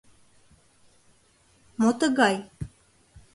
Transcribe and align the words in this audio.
«Мо 1.79 1.89
тыгай 1.99 2.35